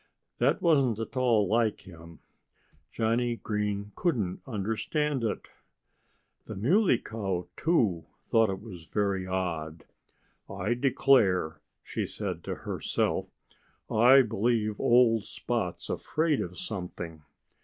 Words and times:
That 0.39 0.63
wasn't 0.63 0.97
at 0.97 1.15
all 1.15 1.47
like 1.47 1.81
him. 1.81 2.21
Johnnie 2.91 3.35
Green 3.35 3.91
couldn't 3.95 4.41
understand 4.47 5.23
it. 5.23 5.47
The 6.45 6.55
Muley 6.55 6.97
Cow, 6.97 7.49
too, 7.55 8.07
thought 8.25 8.49
it 8.49 8.63
very 8.91 9.27
odd. 9.27 9.85
"I 10.49 10.73
declare," 10.73 11.61
she 11.83 12.07
said 12.07 12.43
to 12.45 12.55
herself, 12.65 13.27
"I 13.91 14.23
believe 14.23 14.79
old 14.81 15.25
Spot's 15.25 15.87
afraid 15.87 16.41
of 16.41 16.57
something. 16.57 17.21